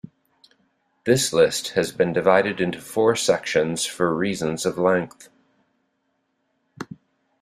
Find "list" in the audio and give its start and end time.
1.31-1.73